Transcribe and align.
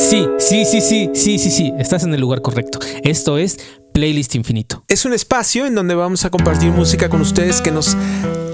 Sí, 0.00 0.26
sí, 0.38 0.64
sí, 0.64 0.80
sí, 0.80 1.10
sí, 1.12 1.38
sí, 1.38 1.50
sí, 1.50 1.74
estás 1.78 2.04
en 2.04 2.14
el 2.14 2.20
lugar 2.22 2.40
correcto. 2.40 2.78
Esto 3.04 3.36
es 3.36 3.58
Playlist 3.92 4.34
Infinito. 4.34 4.82
Es 4.88 5.04
un 5.04 5.12
espacio 5.12 5.66
en 5.66 5.74
donde 5.74 5.94
vamos 5.94 6.24
a 6.24 6.30
compartir 6.30 6.72
música 6.72 7.10
con 7.10 7.20
ustedes 7.20 7.60
que 7.60 7.70
nos 7.70 7.98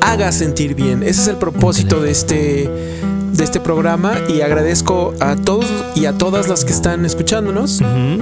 haga 0.02 0.32
sentir 0.32 0.74
bien. 0.74 1.04
Ese 1.04 1.22
es 1.22 1.28
el 1.28 1.36
propósito 1.36 2.00
de 2.00 2.10
este 2.10 2.68
de 3.32 3.44
este 3.44 3.60
programa 3.60 4.14
y 4.28 4.40
agradezco 4.40 5.14
a 5.20 5.36
todos 5.36 5.66
y 5.94 6.06
a 6.06 6.18
todas 6.18 6.48
las 6.48 6.64
que 6.64 6.72
están 6.72 7.04
escuchándonos 7.06 7.80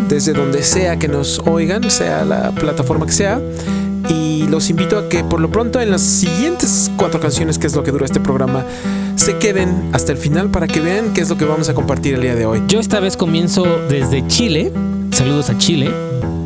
desde 0.09 0.35
donde 0.35 0.63
sea 0.63 0.99
que 0.99 1.09
nos 1.09 1.39
oigan, 1.39 1.91
sea 1.91 2.27
la 2.27 2.51
plataforma 2.51 3.07
que 3.07 3.13
sea. 3.13 3.41
Y 4.09 4.47
los 4.49 4.71
invito 4.71 4.99
a 4.99 5.09
que 5.09 5.25
por 5.25 5.41
lo 5.41 5.51
pronto 5.51 5.81
en 5.81 5.91
las 5.91 6.03
siguientes 6.03 6.91
cuatro 6.97 7.21
canciones, 7.21 7.59
que 7.59 7.67
es 7.67 7.75
lo 7.75 7.83
que 7.83 7.91
dura 7.91 8.05
este 8.05 8.21
programa, 8.21 8.65
se 9.17 9.39
queden 9.39 9.91
hasta 9.93 10.13
el 10.13 10.19
final 10.19 10.51
para 10.51 10.67
que 10.67 10.81
vean 10.81 11.13
qué 11.15 11.21
es 11.23 11.29
lo 11.31 11.37
que 11.37 11.45
vamos 11.45 11.69
a 11.69 11.75
compartir 11.75 12.15
el 12.15 12.21
día 12.23 12.35
de 12.35 12.47
hoy. 12.47 12.63
Yo 12.69 12.81
esta 12.81 13.01
vez 13.01 13.17
comienzo 13.17 13.65
desde 13.89 14.27
Chile. 14.27 14.73
Saludos 15.13 15.49
a 15.51 15.59
Chile. 15.59 15.91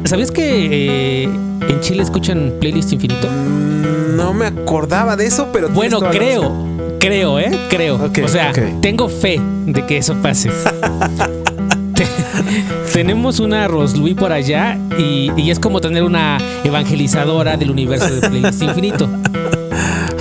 ¿Sabías 0.05 0.31
que 0.31 1.25
eh, 1.25 1.25
en 1.25 1.81
Chile 1.81 2.03
escuchan 2.03 2.55
Playlist 2.61 2.93
Infinito? 2.93 3.29
Mm, 3.29 4.17
No 4.17 4.33
me 4.33 4.47
acordaba 4.47 5.17
de 5.17 5.27
eso, 5.27 5.49
pero... 5.53 5.69
Bueno, 5.69 6.01
creo, 6.01 6.53
creo, 7.01 7.39
¿eh? 7.39 7.51
Creo. 7.69 7.97
O 8.25 8.29
sea, 8.29 8.53
tengo 8.81 9.09
fe 9.09 9.41
de 9.67 9.85
que 9.87 9.99
eso 9.99 10.15
pase. 10.23 10.51
Te- 11.99 12.07
Tenemos 12.93 13.39
una 13.41 13.69
Roslui 13.69 14.15
por 14.15 14.33
allá 14.33 14.79
y, 14.99 15.31
y 15.37 15.51
es 15.51 15.59
como 15.59 15.81
tener 15.81 16.03
una 16.03 16.39
evangelizadora 16.65 17.57
del 17.57 17.71
universo 17.71 18.09
de 18.15 18.29
Playlist 18.29 18.63
Infinito. 18.63 19.09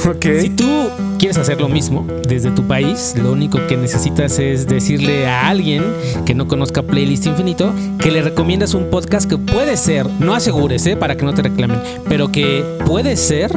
Ok. 0.08 0.26
Si 0.40 0.50
tú 0.52 0.88
quieres 1.20 1.38
hacer 1.38 1.60
lo 1.60 1.68
mismo 1.68 2.08
desde 2.30 2.50
tu 2.52 2.64
país, 2.66 3.14
lo 3.22 3.34
único 3.34 3.60
que 3.68 3.76
necesitas 3.76 4.40
es 4.40 4.66
decirle 4.68 5.28
a 5.28 5.50
alguien 5.50 5.84
que 6.26 6.34
no 6.34 6.48
conozca 6.48 6.82
Playlist 6.82 7.26
Infinito 7.26 7.74
que 8.00 8.10
le 8.12 8.22
recomiendas 8.22 8.74
un 8.74 8.90
podcast 8.90 9.30
que 9.30 9.38
puede 9.38 9.76
ser, 9.76 10.08
no 10.20 10.34
asegures, 10.34 10.86
¿eh? 10.86 10.96
para 10.96 11.18
que 11.18 11.26
no 11.26 11.34
te 11.34 11.42
reclamen, 11.42 11.80
pero 12.08 12.32
que 12.32 12.64
puede 12.86 13.18
ser 13.18 13.52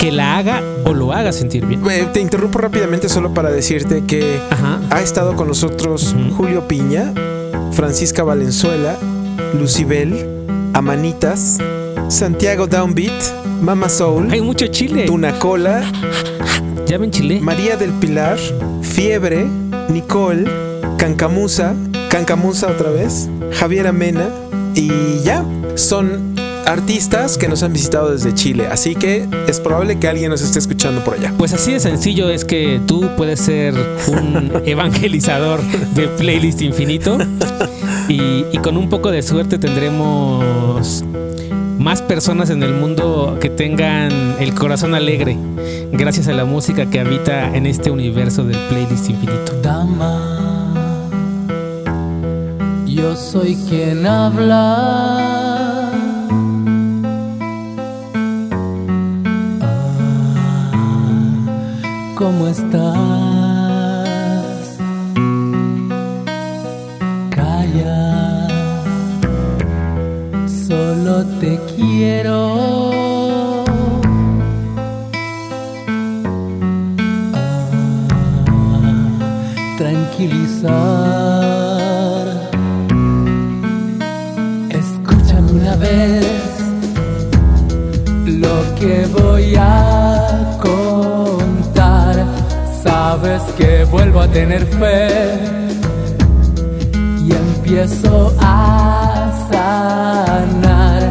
que 0.00 0.10
la 0.10 0.36
haga 0.36 0.62
o 0.84 0.94
lo 0.94 1.12
haga 1.12 1.30
sentir 1.30 1.64
bien. 1.64 1.80
Eh, 1.88 2.08
Te 2.12 2.20
interrumpo 2.20 2.58
rápidamente 2.58 3.08
solo 3.08 3.32
para 3.32 3.50
decirte 3.52 4.02
que 4.04 4.40
Ajá. 4.50 4.80
ha 4.90 5.00
estado 5.00 5.36
con 5.36 5.46
nosotros. 5.46 6.16
Julio 6.36 6.66
Piña, 6.66 7.12
Francisca 7.72 8.22
Valenzuela, 8.22 8.96
Lucibel, 9.58 10.26
Amanitas, 10.72 11.58
Santiago 12.08 12.66
Downbeat, 12.66 13.12
Mama 13.62 13.88
Soul, 13.88 14.30
Hay 14.30 14.40
mucho 14.40 14.66
chile. 14.68 15.04
Tunacola, 15.06 15.82
Ya 16.86 16.98
ven 16.98 17.10
chile. 17.10 17.40
María 17.40 17.76
del 17.76 17.90
Pilar, 17.92 18.38
Fiebre, 18.82 19.46
Nicole, 19.88 20.44
Cancamusa, 20.98 21.74
Cancamusa 22.10 22.68
otra 22.68 22.90
vez, 22.90 23.28
Javier 23.52 23.86
Amena 23.86 24.28
y 24.74 25.20
ya 25.24 25.44
son 25.76 26.33
artistas 26.66 27.38
que 27.38 27.48
nos 27.48 27.62
han 27.62 27.72
visitado 27.72 28.10
desde 28.10 28.34
Chile, 28.34 28.68
así 28.70 28.94
que 28.94 29.28
es 29.48 29.60
probable 29.60 29.98
que 29.98 30.08
alguien 30.08 30.30
nos 30.30 30.42
esté 30.42 30.58
escuchando 30.58 31.02
por 31.04 31.14
allá. 31.14 31.32
Pues 31.36 31.52
así 31.52 31.72
de 31.72 31.80
sencillo 31.80 32.28
es 32.28 32.44
que 32.44 32.80
tú 32.86 33.10
puedes 33.16 33.40
ser 33.40 33.74
un 34.08 34.52
evangelizador 34.66 35.62
de 35.62 36.08
playlist 36.08 36.62
infinito 36.62 37.18
y, 38.08 38.44
y 38.52 38.58
con 38.62 38.76
un 38.76 38.88
poco 38.88 39.10
de 39.10 39.22
suerte 39.22 39.58
tendremos 39.58 41.04
más 41.78 42.02
personas 42.02 42.50
en 42.50 42.62
el 42.62 42.72
mundo 42.72 43.38
que 43.40 43.50
tengan 43.50 44.36
el 44.40 44.54
corazón 44.54 44.94
alegre 44.94 45.36
gracias 45.92 46.28
a 46.28 46.32
la 46.32 46.44
música 46.44 46.86
que 46.86 47.00
habita 47.00 47.54
en 47.54 47.66
este 47.66 47.90
universo 47.90 48.44
del 48.44 48.58
playlist 48.68 49.10
infinito. 49.10 49.60
Dama, 49.62 50.74
yo 52.86 53.14
soy 53.16 53.56
quien 53.68 54.06
habla. 54.06 55.43
¿Cómo 62.24 62.48
estás? 62.48 62.78
Calla, 67.28 68.48
solo 70.66 71.26
te 71.38 71.60
quiero. 71.76 72.54
tranquilizar. 79.76 80.72
Escúchame 84.70 85.50
una 85.52 85.76
vez 85.76 86.24
lo 88.24 88.74
que 88.76 89.06
voy 89.12 89.56
a 89.56 89.83
que 93.56 93.84
vuelvo 93.84 94.20
a 94.20 94.28
tener 94.28 94.66
fe 94.66 95.38
y 97.20 97.32
empiezo 97.32 98.34
a 98.40 99.32
sanar. 99.50 101.02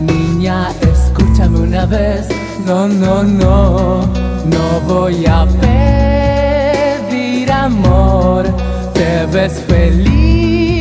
Niña, 0.00 0.68
escúchame 0.80 1.60
una 1.60 1.86
vez. 1.86 2.28
No, 2.66 2.86
no, 2.88 3.22
no, 3.22 4.06
no 4.44 4.80
voy 4.86 5.26
a 5.26 5.46
pedir 7.10 7.50
amor. 7.50 8.46
Te 8.94 9.26
ves 9.26 9.60
feliz 9.66 10.77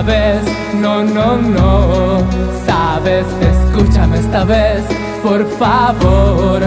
vez, 0.00 0.42
no, 0.80 1.04
no, 1.04 1.36
no, 1.36 2.26
sabes, 2.64 3.26
escúchame 3.40 4.18
esta 4.18 4.44
vez, 4.44 4.82
por 5.22 5.46
favor, 5.58 6.62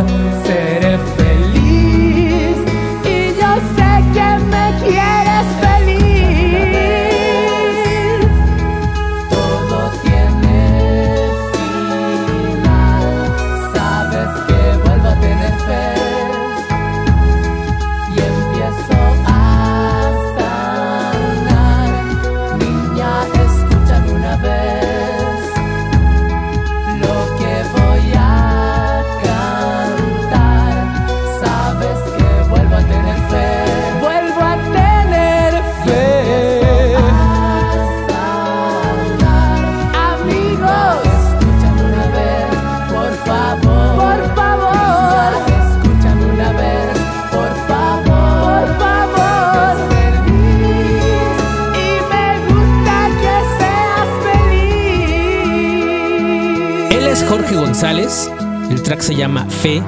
track 58.86 59.02
se 59.02 59.16
llama 59.16 59.46
Fe. 59.50 59.82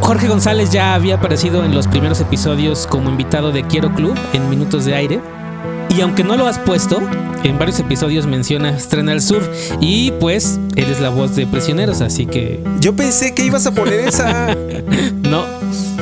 Jorge 0.00 0.28
González 0.28 0.70
ya 0.70 0.94
había 0.94 1.14
aparecido 1.16 1.64
en 1.64 1.74
los 1.74 1.86
primeros 1.88 2.20
episodios 2.20 2.86
como 2.86 3.08
invitado 3.08 3.52
de 3.52 3.62
Quiero 3.64 3.94
Club 3.94 4.14
en 4.34 4.50
Minutos 4.50 4.84
de 4.84 4.94
Aire. 4.94 5.20
Y 5.96 6.00
aunque 6.00 6.24
no 6.24 6.36
lo 6.36 6.46
has 6.46 6.58
puesto, 6.58 7.00
en 7.44 7.58
varios 7.58 7.78
episodios 7.78 8.26
mencionas 8.26 8.88
Tren 8.88 9.08
al 9.08 9.22
Sur 9.22 9.42
y 9.80 10.10
pues 10.12 10.58
eres 10.76 11.00
la 11.00 11.08
voz 11.10 11.36
de 11.36 11.46
Prisioneros, 11.46 12.00
así 12.00 12.26
que... 12.26 12.60
Yo 12.80 12.94
pensé 12.96 13.34
que 13.34 13.44
ibas 13.46 13.66
a 13.66 13.72
poner 13.72 14.00
esa. 14.00 14.56
No, 15.22 15.44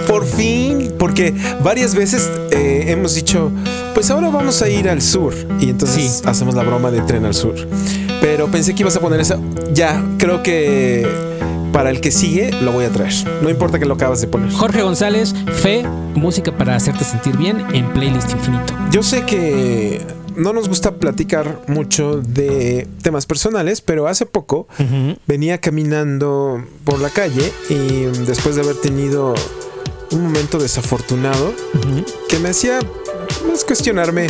Por 0.09 0.27
fin, 0.27 0.93
porque 0.99 1.33
varias 1.63 1.95
veces 1.95 2.29
eh, 2.51 2.87
hemos 2.89 3.15
dicho, 3.15 3.51
pues 3.95 4.11
ahora 4.11 4.31
vamos 4.31 4.61
a 4.63 4.69
ir 4.69 4.89
al 4.89 5.01
sur. 5.01 5.33
Y 5.61 5.71
entonces 5.71 6.17
Sí. 6.19 6.23
hacemos 6.27 6.55
la 6.55 6.63
broma 6.65 6.91
de 6.91 7.01
tren 7.03 7.25
al 7.25 7.35
sur. 7.35 7.55
Pero 8.21 8.49
pensé 8.49 8.75
que 8.75 8.83
ibas 8.83 8.97
a 8.97 9.01
poner 9.01 9.21
esa. 9.21 9.39
Ya, 9.73 10.03
creo 10.19 10.43
que 10.43 11.07
para 11.73 11.91
el 11.91 12.01
que 12.01 12.11
sigue 12.11 12.53
lo 12.53 12.73
voy 12.73 12.85
a 12.85 12.91
traer. 12.91 13.13
No 13.43 13.51
importa 13.51 13.79
que 13.79 13.87
lo 13.87 13.95
acabas 13.95 14.21
de 14.21 14.29
poner. 14.29 14.53
Jorge 14.53 14.83
González, 14.83 15.35
Fe, 15.61 15.85
música 16.15 16.57
para 16.57 16.77
hacerte 16.77 17.05
sentir 17.05 17.37
bien 17.37 17.65
en 17.73 17.93
Playlist 17.93 18.31
Infinito. 18.31 18.75
Yo 18.91 19.03
sé 19.03 19.25
que 19.25 20.01
no 20.37 20.53
nos 20.53 20.69
gusta 20.69 20.97
platicar 20.97 21.63
mucho 21.69 22.21
de 22.21 22.87
temas 23.03 23.27
personales, 23.27 23.81
pero 23.81 24.07
hace 24.07 24.27
poco 24.27 24.67
venía 25.27 25.59
caminando 25.59 26.65
por 26.85 27.01
la 27.01 27.11
calle 27.11 27.53
y 27.69 28.05
después 28.27 28.57
de 28.57 28.63
haber 28.63 28.77
tenido 28.77 29.35
un 30.11 30.23
momento 30.23 30.59
desafortunado 30.59 31.55
que 32.29 32.39
me 32.39 32.51
hacía 32.51 32.81
más 33.49 33.65
cuestionarme 33.65 34.27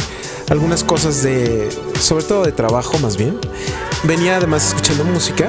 algunas 0.48 0.84
cosas 0.84 1.22
de, 1.22 1.68
sobre 1.98 2.24
todo 2.24 2.44
de 2.44 2.52
trabajo 2.52 2.98
más 2.98 3.16
bien. 3.16 3.38
Venía 4.04 4.36
además 4.36 4.68
escuchando 4.68 5.04
música. 5.04 5.48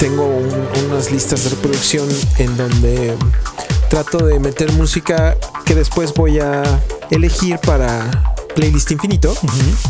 Tengo 0.00 0.24
un- 0.26 0.68
unas 0.86 1.10
listas 1.12 1.44
de 1.44 1.50
reproducción 1.50 2.08
en 2.38 2.56
donde 2.56 3.14
trato 3.90 4.24
de 4.24 4.38
meter 4.40 4.72
música 4.72 5.36
que 5.66 5.74
después 5.74 6.14
voy 6.14 6.38
a 6.40 6.62
elegir 7.10 7.58
para 7.58 8.34
playlist 8.54 8.90
infinito. 8.92 9.36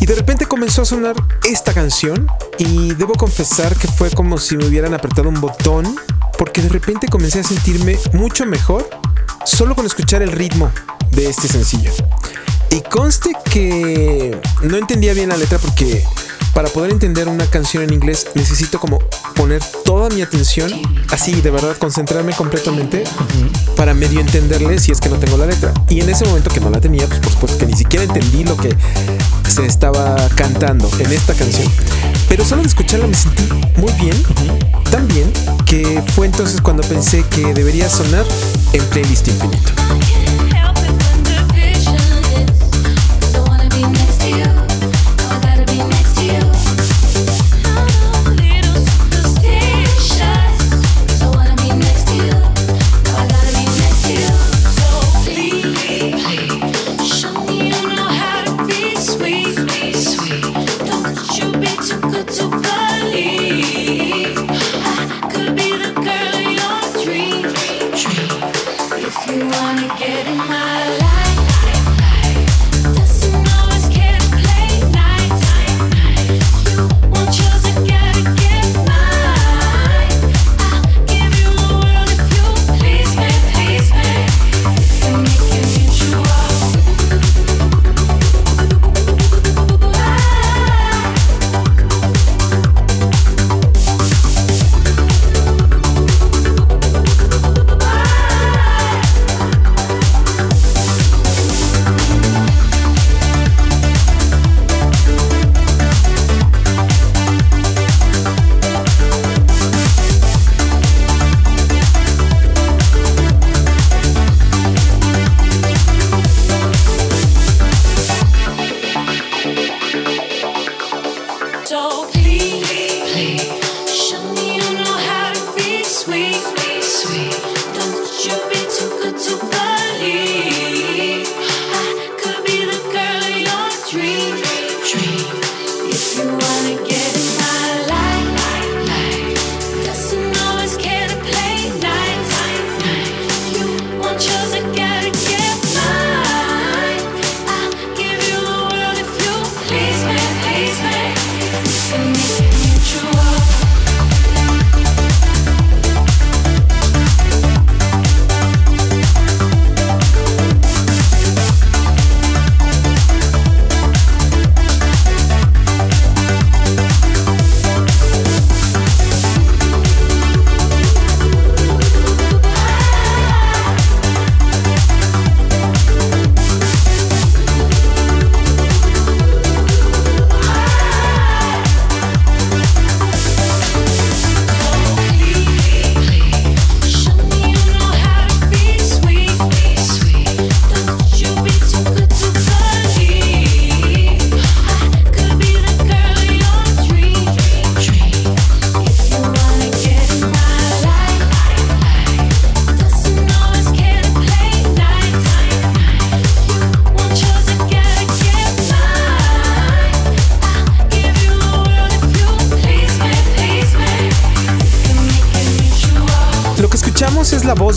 Y 0.00 0.06
de 0.06 0.14
repente 0.16 0.46
comenzó 0.46 0.82
a 0.82 0.84
sonar 0.84 1.14
esta 1.48 1.72
canción 1.72 2.26
y 2.58 2.92
debo 2.94 3.14
confesar 3.14 3.76
que 3.76 3.86
fue 3.88 4.10
como 4.10 4.36
si 4.38 4.56
me 4.56 4.66
hubieran 4.66 4.94
apretado 4.94 5.28
un 5.28 5.40
botón 5.40 5.96
porque 6.36 6.60
de 6.60 6.68
repente 6.70 7.06
comencé 7.08 7.40
a 7.40 7.44
sentirme 7.44 7.96
mucho 8.12 8.44
mejor 8.46 8.88
solo 9.44 9.74
con 9.76 9.86
escuchar 9.86 10.22
el 10.22 10.32
ritmo 10.32 10.70
de 11.12 11.28
este 11.28 11.46
sencillo. 11.48 11.92
Y 12.70 12.80
conste 12.82 13.32
que 13.50 14.38
no 14.62 14.76
entendía 14.76 15.12
bien 15.14 15.28
la 15.28 15.36
letra 15.36 15.58
porque 15.58 16.04
para 16.54 16.68
poder 16.68 16.90
entender 16.90 17.28
una 17.28 17.46
canción 17.46 17.82
en 17.82 17.92
inglés 17.92 18.26
necesito 18.34 18.78
como 18.78 18.98
poner 19.34 19.62
toda 19.84 20.08
mi 20.10 20.22
atención, 20.22 20.70
así 21.10 21.40
de 21.40 21.50
verdad 21.50 21.76
concentrarme 21.78 22.32
completamente 22.32 23.04
para 23.76 23.94
medio 23.94 24.20
entenderle 24.20 24.78
si 24.78 24.92
es 24.92 25.00
que 25.00 25.08
no 25.08 25.16
tengo 25.16 25.36
la 25.36 25.46
letra. 25.46 25.72
Y 25.88 26.00
en 26.00 26.10
ese 26.10 26.24
momento 26.24 26.50
que 26.50 26.60
no 26.60 26.70
la 26.70 26.80
tenía, 26.80 27.06
pues 27.06 27.20
por 27.20 27.32
supuesto 27.32 27.58
que 27.58 27.66
ni 27.66 27.76
siquiera 27.76 28.04
entendí 28.04 28.44
lo 28.44 28.56
que 28.56 28.74
se 29.48 29.66
estaba 29.66 30.16
cantando 30.34 30.90
en 30.98 31.12
esta 31.12 31.34
canción. 31.34 31.70
Pero 32.28 32.44
solo 32.44 32.62
de 32.62 32.68
escucharla 32.68 33.06
me 33.06 33.14
sentí 33.14 33.48
muy 33.76 33.92
bien, 33.94 34.16
tan 34.90 35.06
bien 35.08 35.32
que 35.66 36.02
fue 36.14 36.26
entonces 36.26 36.60
cuando 36.60 36.82
pensé 36.82 37.24
que 37.24 37.54
debería 37.54 37.88
sonar 37.88 38.24
en 38.72 38.84
playlist 38.86 39.28
infinito. 39.28 39.72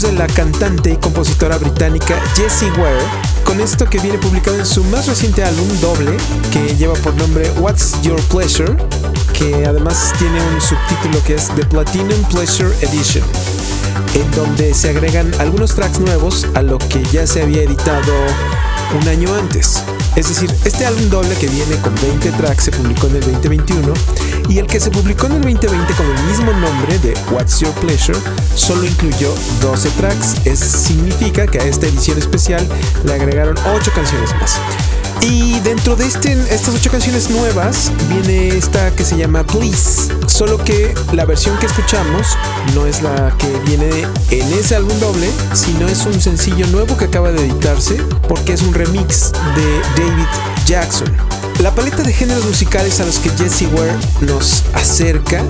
De 0.03 0.11
la 0.11 0.27
cantante 0.27 0.91
y 0.91 0.97
compositora 0.97 1.57
británica 1.57 2.19
Jessie 2.35 2.69
Ware 2.71 3.03
con 3.45 3.61
esto 3.61 3.85
que 3.85 3.99
viene 3.99 4.17
publicado 4.17 4.57
en 4.57 4.65
su 4.65 4.83
más 4.85 5.07
reciente 5.07 5.43
álbum 5.43 5.67
doble 5.79 6.17
que 6.51 6.75
lleva 6.75 6.93
por 6.95 7.15
nombre 7.15 7.49
What's 7.59 8.01
Your 8.01 8.19
Pleasure, 8.23 8.75
que 9.31 9.65
además 9.65 10.13
tiene 10.19 10.41
un 10.41 10.59
subtítulo 10.59 11.23
que 11.23 11.35
es 11.35 11.47
The 11.55 11.65
Platinum 11.65 12.21
Pleasure 12.29 12.75
Edition, 12.81 13.23
en 14.15 14.31
donde 14.31 14.73
se 14.73 14.89
agregan 14.89 15.31
algunos 15.39 15.75
tracks 15.75 15.99
nuevos 15.99 16.45
a 16.55 16.61
lo 16.61 16.77
que 16.77 17.03
ya 17.11 17.25
se 17.27 17.41
había 17.41 17.63
editado 17.63 18.13
un 18.99 19.07
año 19.07 19.33
antes. 19.33 19.83
Es 20.15 20.29
decir, 20.29 20.53
este 20.65 20.85
álbum 20.85 21.09
doble 21.09 21.35
que 21.35 21.47
viene 21.47 21.75
con 21.77 21.95
20 21.95 22.31
tracks 22.33 22.65
se 22.65 22.71
publicó 22.71 23.07
en 23.07 23.15
el 23.15 23.21
2021 23.21 23.93
y 24.49 24.59
el 24.59 24.67
que 24.67 24.79
se 24.79 24.91
publicó 24.91 25.25
en 25.25 25.33
el 25.33 25.41
2020 25.41 25.93
con 25.93 26.05
el 26.05 26.23
mismo 26.25 26.51
nombre 26.53 26.99
de 26.99 27.13
What's 27.31 27.59
Your 27.59 27.73
Pleasure 27.75 28.19
solo 28.55 28.85
incluyó 28.85 29.33
12 29.61 29.89
tracks. 29.91 30.35
Eso 30.45 30.65
significa 30.65 31.47
que 31.47 31.59
a 31.59 31.63
esta 31.63 31.87
edición 31.87 32.17
especial 32.19 32.67
le 33.03 33.13
agregaron 33.13 33.55
8 33.75 33.91
canciones 33.95 34.35
más. 34.39 34.59
Y 35.29 35.59
dentro 35.61 35.95
de 35.95 36.05
este, 36.05 36.33
estas 36.53 36.75
8 36.75 36.91
canciones 36.91 37.29
nuevas 37.29 37.91
viene 38.09 38.49
esta 38.49 38.91
que 38.91 39.05
se 39.05 39.15
llama 39.15 39.45
Please. 39.45 40.11
Solo 40.27 40.57
que 40.57 40.93
la 41.13 41.25
versión 41.25 41.57
que 41.59 41.65
escuchamos 41.65 42.27
no 42.75 42.85
es 42.85 43.01
la 43.01 43.33
que 43.37 43.47
viene 43.65 43.89
en 44.31 44.53
ese 44.53 44.75
álbum 44.75 44.99
doble, 44.99 45.29
sino 45.53 45.87
es 45.87 46.05
un 46.05 46.19
sencillo 46.19 46.67
nuevo 46.67 46.97
que 46.97 47.05
acaba 47.05 47.31
de 47.31 47.45
editarse 47.45 47.95
porque 48.27 48.53
es 48.53 48.61
un 48.63 48.73
remix 48.73 49.31
de 49.31 50.03
David 50.03 50.27
Jackson. 50.65 51.15
La 51.59 51.73
paleta 51.73 52.03
de 52.03 52.11
géneros 52.11 52.45
musicales 52.45 52.99
a 52.99 53.05
los 53.05 53.19
que 53.19 53.29
Jessie 53.29 53.67
Ware 53.67 53.95
nos 54.21 54.63
acerca 54.73 55.41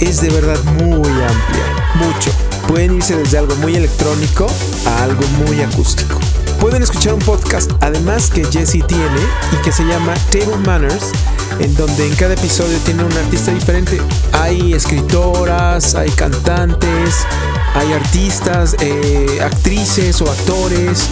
es 0.00 0.22
de 0.22 0.30
verdad 0.30 0.62
muy 0.64 1.10
amplia, 1.10 1.86
mucho. 1.96 2.30
Pueden 2.68 2.96
irse 2.96 3.16
desde 3.16 3.36
algo 3.36 3.54
muy 3.56 3.74
electrónico 3.74 4.46
a 4.86 5.02
algo 5.02 5.26
muy 5.46 5.60
acústico. 5.60 6.23
Pueden 6.64 6.82
escuchar 6.82 7.12
un 7.12 7.20
podcast 7.20 7.70
además 7.82 8.30
que 8.30 8.42
Jessie 8.42 8.82
tiene 8.84 9.20
y 9.52 9.56
que 9.62 9.70
se 9.70 9.84
llama 9.84 10.14
Table 10.30 10.56
Manners, 10.64 11.12
en 11.60 11.74
donde 11.74 12.06
en 12.06 12.14
cada 12.16 12.32
episodio 12.32 12.78
tiene 12.86 13.04
un 13.04 13.12
artista 13.12 13.52
diferente. 13.52 14.00
Hay 14.32 14.72
escritoras, 14.72 15.94
hay 15.94 16.08
cantantes, 16.12 17.26
hay 17.74 17.92
artistas, 17.92 18.76
eh, 18.80 19.40
actrices 19.42 20.22
o 20.22 20.30
actores. 20.30 21.08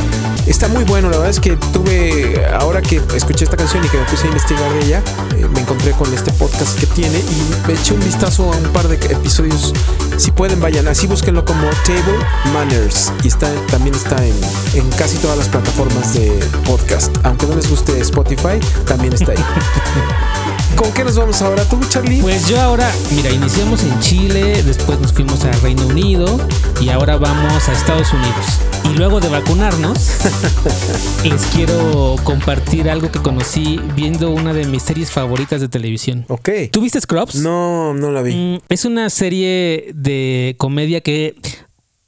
Está 0.47 0.69
muy 0.69 0.85
bueno, 0.85 1.11
la 1.11 1.19
verdad 1.19 1.31
es 1.31 1.41
que 1.41 1.57
tuve, 1.57 2.47
ahora 2.59 2.81
que 2.81 3.01
escuché 3.15 3.45
esta 3.45 3.57
canción 3.57 3.85
y 3.85 3.89
que 3.89 3.99
me 3.99 4.05
puse 4.05 4.25
a 4.25 4.29
investigar 4.29 4.73
de 4.73 4.85
ella, 4.87 5.03
eh, 5.37 5.47
me 5.53 5.61
encontré 5.61 5.93
con 5.93 6.13
este 6.15 6.33
podcast 6.33 6.79
que 6.79 6.87
tiene 6.87 7.19
y 7.19 7.69
me 7.69 7.75
eché 7.75 7.95
un 7.95 8.01
vistazo 8.01 8.53
a 8.53 8.57
un 8.57 8.73
par 8.73 8.89
de 8.89 8.95
episodios. 8.95 9.75
Si 10.17 10.31
pueden, 10.31 10.61
vayan, 10.61 10.89
así 10.89 11.07
búsquenlo 11.07 11.45
como 11.45 11.69
Table 11.85 12.19
Manners 12.53 13.13
y 13.23 13.29
está, 13.29 13.51
también 13.71 13.95
está 13.95 14.17
en, 14.25 14.35
en 14.75 14.89
casi 14.91 15.19
todas 15.19 15.39
las 15.39 15.42
plataformas 15.49 16.15
de 16.15 16.31
podcast. 16.67 17.15
Aunque 17.25 17.47
no 17.47 17.57
les 17.57 17.69
guste 17.69 17.99
Spotify, 18.01 18.59
también 18.87 19.13
está 19.13 19.33
ahí. 19.33 19.39
¿Con 20.77 20.91
qué 20.93 21.05
nos 21.05 21.17
vamos 21.17 21.41
ahora 21.43 21.65
tú, 21.65 21.79
Charlie? 21.89 22.21
Pues 22.23 22.49
yo 22.49 22.61
ahora, 22.61 22.91
mira, 23.15 23.31
iniciamos 23.31 23.83
en 23.85 24.01
Chile, 24.01 24.63
después 24.63 24.99
nos 25.01 25.13
fuimos 25.13 25.45
a 25.45 25.53
Reino 25.63 25.87
Unido 25.87 26.41
y 26.81 26.89
ahora 26.89 27.17
vamos 27.17 27.69
a 27.69 27.73
Estados 27.73 28.13
Unidos. 28.13 28.47
Y 28.85 28.97
luego 28.97 29.21
de 29.21 29.29
vacunarnos, 29.29 29.99
les 31.25 31.43
quiero 31.47 32.17
compartir 32.25 32.91
algo 32.91 33.13
que 33.13 33.21
conocí 33.21 33.81
viendo 33.95 34.31
una 34.31 34.53
de 34.53 34.67
mis 34.67 34.83
series 34.83 35.11
favoritas 35.11 35.61
de 35.61 35.69
televisión. 35.69 36.25
ok. 36.29 36.49
¿Tú 36.71 36.81
viste 36.81 37.01
Scrubs? 37.01 37.37
No, 37.37 37.95
no 37.95 38.11
la 38.11 38.23
vi. 38.23 38.35
Mm, 38.35 38.61
es 38.69 38.85
una 38.85 39.09
serie 39.11 39.93
de 39.95 40.57
comedia 40.59 41.01
que 41.01 41.37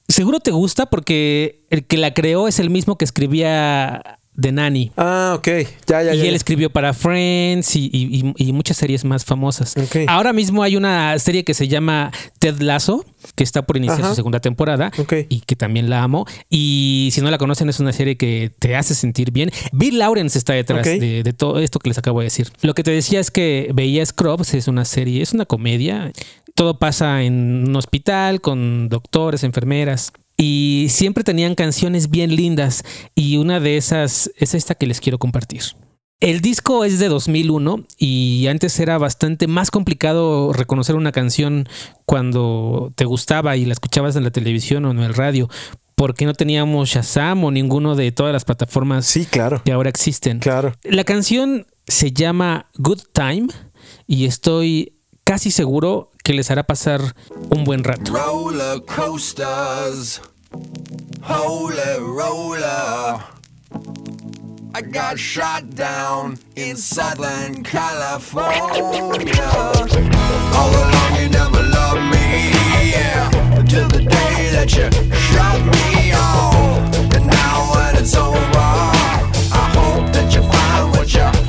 seguro 0.09 0.41
te 0.41 0.51
gusta 0.51 0.87
porque 0.87 1.65
el 1.71 1.87
que 1.87 1.97
la 1.97 2.15
creó 2.15 2.49
es 2.49 2.59
el 2.59 2.71
mismo 2.71 2.97
que 2.97 3.05
escribía 3.05 4.21
The 4.41 4.51
Nanny. 4.53 4.91
Ah, 4.97 5.35
ok. 5.39 5.47
Ya, 5.87 6.03
ya, 6.03 6.15
Y 6.15 6.19
ya. 6.19 6.25
él 6.25 6.35
escribió 6.35 6.69
para 6.71 6.93
Friends 6.93 7.77
y, 7.77 7.89
y- 7.93 8.33
y- 8.37 8.53
muchas 8.53 8.77
series 8.77 9.05
más 9.05 9.25
famosas. 9.25 9.77
Ok. 9.77 9.97
Ahora 10.09 10.33
mismo 10.33 10.63
hay 10.63 10.77
una 10.77 11.17
serie 11.21 11.45
que 11.45 11.55
se 11.55 11.69
llama 11.69 12.11
Ted 12.41 12.61
Lasso, 12.61 13.05
que 13.37 13.45
está 13.45 13.63
por 13.63 13.77
iniciar 13.77 14.01
Ajá. 14.01 14.09
su 14.11 14.15
segunda 14.17 14.41
temporada 14.41 14.91
Ok. 14.99 15.13
y 15.29 15.41
que 15.41 15.55
también 15.57 15.89
la 15.89 16.03
amo. 16.03 16.27
Y 16.51 17.11
si 17.13 17.21
no 17.21 17.31
la 17.31 17.39
conocen, 17.39 17.69
es 17.69 17.79
una 17.79 17.93
serie 17.93 18.17
que 18.17 18.53
te 18.59 18.75
hace 18.77 18.95
sentir 18.95 19.31
bien. 19.31 19.51
Bill 19.73 19.99
Lawrence 19.99 20.37
está 20.37 20.53
detrás 20.53 20.85
de, 20.85 21.23
de 21.23 21.33
todo 21.33 21.61
esto 21.61 21.79
que 21.79 21.91
les 21.91 21.99
acabo 21.99 22.19
de 22.21 22.25
decir. 22.25 22.51
Lo 22.63 22.75
que 22.75 22.83
te 22.83 22.91
decía 22.91 23.21
es 23.21 23.31
que 23.31 23.71
veía 23.73 24.05
Scrubs, 24.05 24.55
es 24.55 24.67
una 24.69 24.85
serie, 24.85 25.23
es 25.23 25.33
una 25.33 25.47
comedia. 25.47 26.11
Todo 26.57 26.79
pasa 26.79 27.23
en 27.23 27.69
un 27.69 27.77
hospital 27.77 28.41
con 28.41 28.89
doctores, 28.89 29.43
enfermeras. 29.45 30.13
Y 30.37 30.87
siempre 30.91 31.25
tenían 31.25 31.55
canciones 31.55 32.11
bien 32.11 32.35
lindas. 32.35 32.83
Y 33.15 33.37
una 33.37 33.61
de 33.61 33.77
esas 33.77 34.31
es 34.37 34.55
esta 34.55 34.75
que 34.75 34.87
les 34.87 35.01
quiero 35.01 35.19
compartir. 35.19 35.63
El 36.21 36.41
disco 36.41 36.85
es 36.85 36.99
de 36.99 37.09
2001 37.09 37.85
y 37.99 38.47
antes 38.49 38.79
era 38.81 38.97
bastante 38.99 39.47
más 39.47 39.71
complicado 39.71 40.53
reconocer 40.53 40.95
una 40.97 41.13
canción 41.13 41.69
cuando 42.07 42.93
te 42.95 43.05
gustaba 43.05 43.57
y 43.57 43.65
la 43.67 43.73
escuchabas 43.73 44.17
en 44.17 44.25
la 44.25 44.31
televisión 44.31 44.85
o 44.87 44.91
en 44.91 45.01
el 45.01 45.13
radio, 45.13 45.51
porque 45.97 46.25
no 46.25 46.33
teníamos 46.33 46.89
Shazam 46.89 47.45
o 47.45 47.51
ninguno 47.51 47.95
de 47.95 48.11
todas 48.13 48.33
las 48.33 48.45
plataformas 48.45 49.07
Sí, 49.07 49.27
claro. 49.27 49.61
que 49.65 49.73
ahora 49.73 49.91
existen. 49.91 50.39
Claro. 50.39 50.73
La 50.85 51.05
canción 51.05 51.67
se 51.87 52.13
llama 52.13 52.71
Good 52.79 53.03
Time 53.13 53.49
y 54.07 54.25
estoy 54.25 54.95
casi 55.25 55.51
seguro 55.51 56.11
que 56.23 56.35
les 56.35 56.51
hará 56.51 56.63
pasar 56.63 57.01
un 57.51 57.65
buen 57.65 57.83
rato. 57.83 58.13
Roller 58.13 58.81
coasters, 58.85 60.21
holy 61.23 61.99
roller. 61.99 63.21
I 64.77 64.81
got 64.83 65.19
shot 65.19 65.71
down 65.75 66.37
in 66.57 66.77
Southern 66.77 67.63
California. 67.63 68.53
All 70.53 70.71
along 70.71 71.17
you 71.21 71.29
never 71.29 71.63
loved 71.63 72.03
me, 72.11 72.51
yeah. 72.91 73.31
Till 73.69 73.89
the 73.89 74.03
day 74.03 74.51
that 74.53 74.75
you 74.77 74.91
shot 75.15 75.61
me 75.65 76.13
off. 76.13 77.15
And 77.15 77.27
now 77.27 77.71
when 77.73 77.97
it's 77.97 78.17
over, 78.17 78.35
I 79.53 79.71
hope 79.75 80.13
that 80.13 80.35
you 80.35 80.43
find 80.43 80.91
what 80.97 81.15
you're 81.15 81.44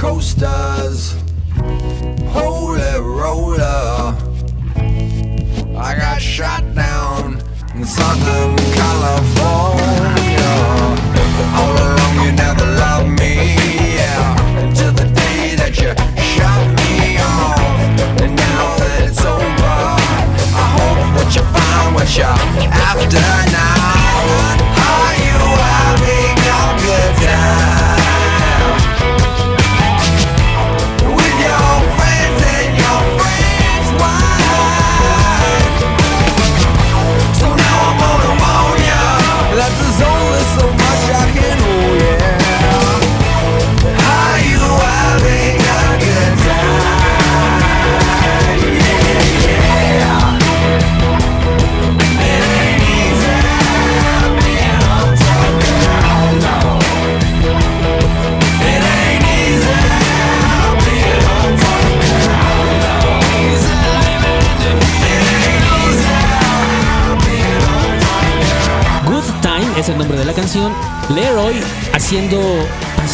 coasters, 0.00 1.14
holy 2.32 2.80
roller. 3.02 4.16
I 5.76 5.94
got 5.94 6.22
shot 6.22 6.64
down 6.74 7.34
in 7.74 7.84
Southern 7.84 8.56
California. 8.80 10.52
All 11.54 11.76
along 11.84 12.14
you 12.24 12.32
never 12.32 12.64
loved 12.80 13.10
me, 13.20 13.52
yeah. 13.94 14.64
Until 14.64 14.92
the 14.92 15.04
day 15.04 15.54
that 15.60 15.76
you 15.76 15.92
shot 16.32 16.64
me 16.80 17.18
off. 17.18 18.22
And 18.22 18.34
now 18.34 18.76
that 18.80 19.02
it's 19.06 19.20
over, 19.20 19.76
I 20.56 20.66
hope 20.78 21.08
that 21.16 21.30
you 21.36 21.42
find 21.52 21.94
what 21.94 22.08
you're 22.16 22.70
after 22.72 23.52
now. 23.52 23.99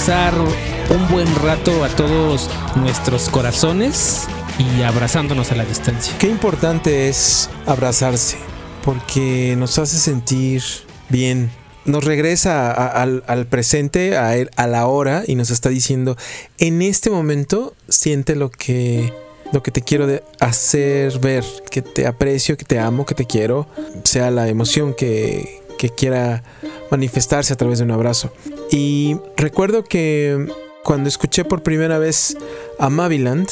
Un 0.09 1.09
buen 1.11 1.27
rato 1.43 1.83
a 1.83 1.89
todos 1.89 2.49
nuestros 2.77 3.29
corazones 3.29 4.29
y 4.57 4.83
abrazándonos 4.83 5.51
a 5.51 5.57
la 5.57 5.65
distancia. 5.65 6.15
Qué 6.21 6.29
importante 6.29 7.09
es 7.09 7.51
abrazarse, 7.67 8.37
porque 8.85 9.57
nos 9.59 9.81
hace 9.81 9.99
sentir 9.99 10.63
bien. 11.09 11.51
Nos 11.87 12.05
regresa 12.05 12.71
al, 12.73 13.47
presente, 13.49 14.17
a, 14.17 14.35
a 14.55 14.67
la 14.69 14.87
hora, 14.87 15.25
y 15.27 15.35
nos 15.35 15.51
está 15.51 15.71
diciendo, 15.71 16.17
en 16.59 16.83
este 16.83 17.11
momento 17.11 17.75
siente 17.89 18.37
lo 18.37 18.53
que, 18.53 19.13
lo 19.53 19.65
que 19.65 19.73
te 19.73 19.83
quiero 19.83 20.07
hacer 20.39 21.19
ver, 21.19 21.45
que 21.69 21.83
te 21.83 22.07
aprecio, 22.07 22.57
que 22.57 22.65
te 22.65 22.79
amo, 22.79 23.07
que 23.07 23.17
te 23.17 23.25
quiero, 23.25 23.67
sea 24.05 24.31
la 24.31 24.47
emoción 24.47 24.95
que, 24.95 25.65
que 25.79 25.91
quiera 25.91 26.45
manifestarse 26.93 27.53
a 27.53 27.57
través 27.57 27.79
de 27.79 27.85
un 27.87 27.91
abrazo. 27.91 28.33
Y 28.71 29.17
recuerdo 29.37 29.85
que 29.85 30.47
cuando 30.83 31.09
escuché 31.09 31.45
por 31.45 31.63
primera 31.63 31.99
vez 31.99 32.37
a 32.79 32.91
Maviland, 32.91 33.49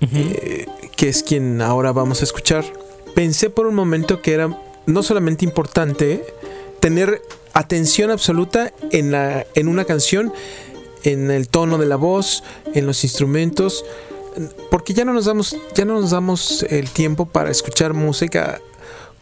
eh, 0.00 0.66
que 0.96 1.08
es 1.08 1.22
quien 1.22 1.60
ahora 1.60 1.92
vamos 1.92 2.20
a 2.20 2.24
escuchar, 2.24 2.64
pensé 3.14 3.50
por 3.50 3.66
un 3.66 3.74
momento 3.74 4.20
que 4.20 4.32
era 4.34 4.58
no 4.86 5.02
solamente 5.02 5.44
importante 5.44 6.24
tener 6.80 7.22
atención 7.52 8.10
absoluta 8.10 8.72
en, 8.90 9.12
la, 9.12 9.46
en 9.54 9.68
una 9.68 9.84
canción, 9.84 10.32
en 11.04 11.30
el 11.30 11.48
tono 11.48 11.78
de 11.78 11.86
la 11.86 11.96
voz, 11.96 12.42
en 12.74 12.86
los 12.86 13.04
instrumentos, 13.04 13.84
porque 14.70 14.94
ya 14.94 15.04
no 15.04 15.12
nos 15.12 15.26
damos, 15.26 15.56
ya 15.74 15.84
no 15.84 16.00
nos 16.00 16.10
damos 16.10 16.62
el 16.64 16.90
tiempo 16.90 17.26
para 17.26 17.50
escuchar 17.50 17.92
música 17.92 18.60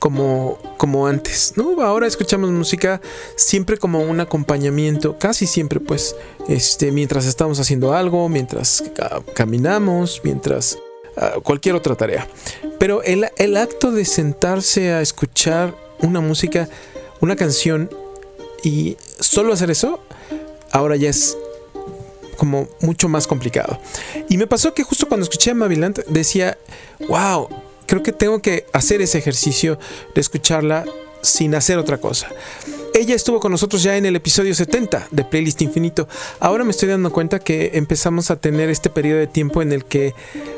como, 0.01 0.59
como 0.79 1.07
antes, 1.07 1.53
¿no? 1.57 1.81
Ahora 1.83 2.09
escuchamos 2.09 2.51
música 2.51 3.01
siempre 3.37 3.77
como 3.77 4.01
un 4.01 4.19
acompañamiento, 4.19 5.17
casi 5.19 5.47
siempre 5.47 5.79
pues, 5.79 6.17
este, 6.49 6.91
mientras 6.91 7.27
estamos 7.27 7.61
haciendo 7.61 7.93
algo, 7.93 8.29
mientras 8.29 8.83
ca- 8.97 9.23
caminamos, 9.35 10.23
mientras 10.25 10.79
ah, 11.17 11.35
cualquier 11.45 11.77
otra 11.77 11.95
tarea. 11.95 12.27
Pero 12.79 13.03
el, 13.05 13.29
el 13.37 13.57
acto 13.57 13.93
de 13.93 14.05
sentarse 14.05 14.91
a 14.93 15.03
escuchar 15.03 15.77
una 16.01 16.21
música, 16.21 16.69
una 17.21 17.37
canción 17.37 17.91
y 18.65 18.97
solo 19.21 19.53
hacer 19.53 19.71
eso, 19.71 20.01
ahora 20.73 20.97
ya 20.97 21.11
es 21.11 21.37
como 22.39 22.69
mucho 22.81 23.07
más 23.11 23.27
complicado. 23.27 23.79
Y 24.31 24.39
me 24.39 24.47
pasó 24.47 24.73
que 24.73 24.83
justo 24.83 25.07
cuando 25.09 25.25
escuché 25.25 25.51
a 25.51 25.55
Maviland 25.55 26.03
decía, 26.07 26.57
wow, 27.07 27.49
creo 27.91 28.05
que 28.05 28.13
tengo 28.13 28.41
que 28.41 28.67
hacer 28.73 29.03
ese 29.03 29.19
ejercicio 29.19 29.77
de 30.15 30.21
escucharla 30.21 30.85
sin 31.23 31.55
hacer 31.55 31.79
otra 31.79 31.99
cosa. 31.99 32.29
Ella 32.93 33.15
estuvo 33.15 33.39
con 33.39 33.53
nosotros 33.53 33.85
ya 33.85 33.97
en 33.97 34.05
el 34.05 34.17
episodio 34.17 34.53
70 34.53 35.09
de 35.13 35.25
Playlist 35.25 35.63
Infinito. 35.63 36.09
Ahora 36.41 36.65
me 36.65 36.73
estoy 36.73 36.89
dando 36.89 37.13
cuenta 37.13 37.39
que 37.39 37.71
empezamos 37.75 38.31
a 38.33 38.37
tener 38.37 38.69
este 38.69 38.91
periodo 38.91 39.21
de 39.21 39.29
tiempo 39.29 39.63
en 39.63 39.71
el 39.73 39.85
que 39.85 40.13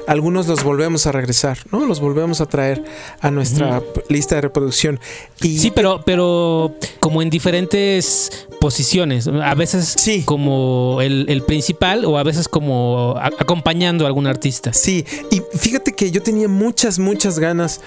algunos 0.07 0.47
los 0.49 0.65
volvemos 0.65 1.07
a 1.07 1.13
regresar, 1.13 1.59
¿no? 1.71 1.85
Los 1.85 2.01
volvemos 2.01 2.41
a 2.41 2.47
traer 2.47 2.83
a 3.21 3.31
nuestra 3.31 3.83
lista 4.09 4.37
de 4.37 4.41
reproducción. 4.41 4.99
Y 5.43 5.59
Sí, 5.59 5.71
pero, 5.71 6.03
pero 6.07 6.75
como 7.01 7.21
en 7.21 7.29
diferentes 7.29 8.47
posiciones. 8.61 9.29
A 9.29 9.55
veces 9.55 9.95
Sí. 9.99 10.23
como 10.25 11.01
el, 11.03 11.27
el 11.29 11.43
principal 11.43 12.05
o 12.07 12.17
a 12.17 12.23
veces 12.23 12.49
como 12.49 13.15
a- 13.19 13.27
acompañando 13.39 14.05
a 14.05 14.09
algún 14.09 14.27
artista. 14.27 14.73
Sí, 14.73 15.05
y 15.31 15.43
fíjate 15.59 15.93
que 15.93 16.11
yo 16.11 16.23
tenía 16.23 16.49
muchas, 16.49 16.99
muchas 16.99 17.39
ganas 17.39 17.81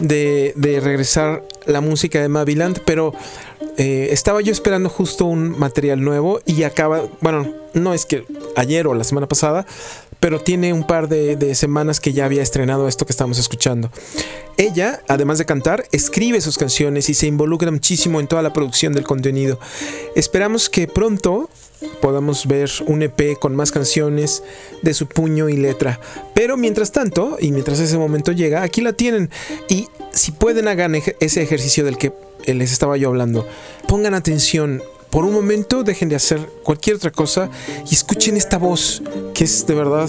de, 0.00 0.52
de 0.56 0.78
regresar 0.80 1.42
la 1.68 1.80
música 1.80 2.20
de 2.20 2.28
Maviland, 2.28 2.80
pero 2.84 3.14
eh, 3.76 4.08
estaba 4.10 4.40
yo 4.40 4.50
esperando 4.50 4.88
justo 4.88 5.24
un 5.26 5.56
material 5.58 6.02
nuevo 6.02 6.40
y 6.46 6.64
acaba, 6.64 7.02
bueno, 7.20 7.52
no 7.74 7.94
es 7.94 8.06
que 8.06 8.24
ayer 8.56 8.86
o 8.86 8.94
la 8.94 9.04
semana 9.04 9.28
pasada, 9.28 9.66
pero 10.18 10.40
tiene 10.40 10.72
un 10.72 10.84
par 10.84 11.08
de, 11.08 11.36
de 11.36 11.54
semanas 11.54 12.00
que 12.00 12.12
ya 12.12 12.24
había 12.24 12.42
estrenado 12.42 12.88
esto 12.88 13.06
que 13.06 13.12
estamos 13.12 13.38
escuchando. 13.38 13.90
Ella, 14.56 15.02
además 15.06 15.38
de 15.38 15.44
cantar, 15.44 15.84
escribe 15.92 16.40
sus 16.40 16.58
canciones 16.58 17.08
y 17.08 17.14
se 17.14 17.26
involucra 17.26 17.70
muchísimo 17.70 18.18
en 18.18 18.26
toda 18.26 18.42
la 18.42 18.52
producción 18.52 18.92
del 18.92 19.04
contenido. 19.04 19.60
Esperamos 20.16 20.68
que 20.68 20.88
pronto 20.88 21.48
podamos 22.00 22.46
ver 22.46 22.70
un 22.86 23.02
EP 23.02 23.38
con 23.38 23.54
más 23.54 23.70
canciones 23.70 24.42
de 24.82 24.94
su 24.94 25.06
puño 25.06 25.48
y 25.48 25.56
letra. 25.56 26.00
Pero 26.34 26.56
mientras 26.56 26.92
tanto, 26.92 27.36
y 27.40 27.52
mientras 27.52 27.78
ese 27.80 27.98
momento 27.98 28.32
llega, 28.32 28.62
aquí 28.62 28.80
la 28.80 28.92
tienen. 28.92 29.30
Y 29.68 29.88
si 30.12 30.32
pueden, 30.32 30.68
hagan 30.68 30.94
ese 30.94 31.42
ejercicio 31.42 31.84
del 31.84 31.98
que 31.98 32.12
eh, 32.44 32.54
les 32.54 32.72
estaba 32.72 32.96
yo 32.96 33.08
hablando. 33.08 33.46
Pongan 33.86 34.14
atención. 34.14 34.82
Por 35.10 35.24
un 35.24 35.32
momento 35.32 35.84
dejen 35.84 36.10
de 36.10 36.16
hacer 36.16 36.38
cualquier 36.62 36.96
otra 36.96 37.10
cosa 37.10 37.48
y 37.90 37.94
escuchen 37.94 38.36
esta 38.36 38.58
voz 38.58 39.02
que 39.32 39.44
es 39.44 39.66
de 39.66 39.74
verdad 39.74 40.08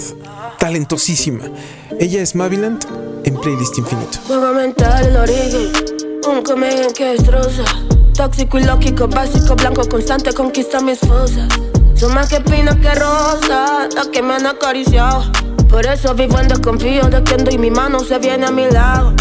talentosísima. 0.59 1.45
Ella 1.99 2.21
es 2.21 2.35
Maviland 2.35 2.85
en 3.23 3.39
Playlist 3.39 3.77
Infinito. 3.77 4.19
Un 6.27 6.43
que 6.93 7.05
destroza. 7.05 7.63
Tóxico 8.19 8.57
y 8.57 8.65
lógico, 8.65 9.07
básico, 9.07 9.55
blanco, 9.55 9.87
constante, 9.87 10.33
conquista 10.33 10.81
mis 10.81 10.99
fosas. 10.99 11.47
Son 11.95 12.13
más 12.13 12.27
que 12.27 12.35
espinas 12.35 12.75
que 12.75 12.93
rosas, 12.93 13.95
las 13.95 14.07
que 14.07 14.21
me 14.21 14.33
han 14.33 14.45
acariciado. 14.45 15.23
Por 15.69 15.85
eso 15.85 16.13
vivo 16.15 16.37
en 16.37 16.49
desconfío 16.49 17.05
de 17.05 17.23
que 17.23 17.35
ando 17.35 17.49
y 17.49 17.57
mi 17.57 17.71
mano 17.71 18.01
se 18.01 18.19
viene 18.19 18.45
a 18.45 18.51
mi 18.51 18.69
lado. 18.69 19.13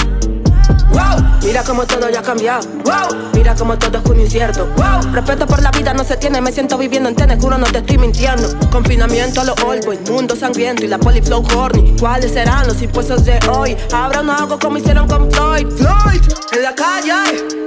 Wow, 0.91 1.25
mira 1.45 1.63
cómo 1.63 1.87
todo 1.87 2.11
ya 2.11 2.19
ha 2.19 2.23
cambiado. 2.25 2.67
Wow, 2.85 3.31
mira 3.35 3.55
cómo 3.55 3.79
todo 3.79 3.99
es 3.99 4.05
un 4.05 4.19
incierto. 4.19 4.67
Wow, 4.77 5.13
respeto 5.13 5.47
por 5.47 5.63
la 5.63 5.71
vida 5.71 5.95
no 5.95 6.03
se 6.03 6.17
tiene, 6.17 6.41
me 6.41 6.51
siento 6.51 6.77
viviendo 6.77 7.09
en 7.09 7.15
tenes, 7.15 7.41
juro 7.41 7.57
no 7.57 7.67
te 7.67 7.79
estoy 7.79 7.99
mintiendo. 7.99 8.49
Confinamiento 8.73 9.43
a 9.43 9.45
lo 9.45 9.55
old 9.65 9.87
boy, 9.87 9.97
mundo 10.11 10.35
sangriento 10.35 10.85
y 10.85 10.89
la 10.89 10.99
poliflow 10.99 11.45
horny. 11.57 11.95
¿Cuáles 12.01 12.33
serán 12.33 12.67
los 12.67 12.83
impuestos 12.83 13.25
de 13.25 13.39
hoy? 13.49 13.77
Ahora 13.93 14.25
no 14.25 14.33
hago 14.33 14.59
como 14.59 14.77
hicieron 14.77 15.07
con 15.07 15.31
Floyd. 15.31 15.69
Floyd, 15.69 16.23
en 16.51 16.63
la 16.65 16.75
calle 16.75 17.13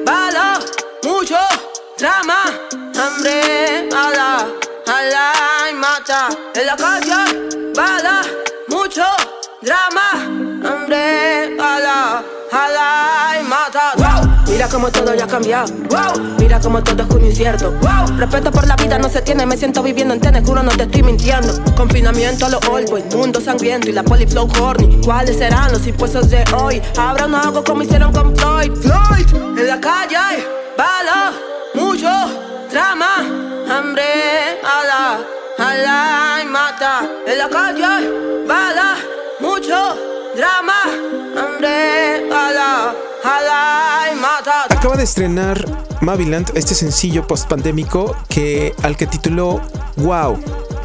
bala, 0.06 0.60
mucho 1.04 1.38
drama, 1.98 2.44
hambre, 2.96 3.88
mala, 3.92 4.48
ala 4.88 5.34
y 5.70 5.76
mata. 5.76 6.30
En 6.54 6.66
la 6.66 6.76
calle 6.76 7.74
bala, 7.76 8.22
mucho 8.68 9.04
drama, 9.62 10.12
hambre, 10.64 11.56
bala, 11.58 12.24
ala 12.52 13.40
y 13.40 13.44
mata. 13.44 13.94
Wow, 13.98 14.46
mira 14.48 14.68
cómo 14.68 14.92
todo 14.92 15.16
ya 15.16 15.26
ha 15.26 15.28
cambiado. 15.28 15.74
Wow, 15.90 16.36
mira 16.40 16.60
cómo 16.60 16.84
todo 16.84 17.04
es 17.04 17.10
un 17.10 17.26
incierto. 17.26 17.72
Wow, 17.82 18.18
respeto 18.18 18.52
por 18.52 18.68
la 18.68 18.76
vida 18.76 19.00
no 19.00 19.10
se 19.10 19.22
tiene, 19.22 19.46
me 19.46 19.58
siento 19.58 19.82
viviendo 19.82 20.14
en 20.14 20.22
tenes, 20.22 20.44
juro 20.46 20.62
no 20.62 20.72
te 20.72 20.84
estoy 20.84 21.04
mintiendo. 21.04 21.54
Confinamiento 21.76 22.46
a 22.46 22.50
lo 22.50 22.60
old 22.70 22.90
boy, 22.90 23.04
mundo 23.16 23.42
sangriento 23.42 23.90
y 23.90 23.94
la 23.94 24.04
poliflow 24.04 24.48
horny. 24.60 25.02
¿Cuáles 25.04 25.38
serán 25.38 25.72
los 25.72 25.86
impuestos 25.88 26.30
de 26.30 26.44
hoy? 26.56 26.82
Ahora 26.98 27.28
no 27.28 27.38
hago 27.38 27.64
como 27.64 27.82
hicieron 27.82 28.12
con 28.14 28.36
Floyd. 28.36 28.72
Floyd, 28.74 29.60
en 29.60 29.68
la 29.68 29.80
calle 29.80 30.61
bala, 30.78 31.34
mucho 31.74 32.10
drama, 32.70 33.18
hambre, 33.70 34.60
ala, 34.64 35.20
ala 35.58 36.44
y 36.44 36.48
mata. 36.48 37.10
En 37.26 37.38
la 37.38 37.50
calle 37.50 38.46
bala, 38.48 38.96
mucho 39.40 39.96
drama, 40.36 40.82
hambre, 41.38 42.30
ala, 42.32 42.94
ala 43.24 44.12
y 44.12 44.16
mata. 44.16 44.66
Acaba 44.70 44.96
de 44.96 45.04
estrenar 45.04 45.64
Maviland 46.02 46.52
este 46.56 46.76
sencillo 46.76 47.28
post-pandémico 47.28 48.16
que, 48.28 48.76
al 48.84 48.98
que 48.98 49.08
tituló 49.08 49.62
Wow, 49.98 50.40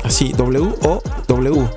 así, 0.04 0.32
W-O-W. 0.32 1.70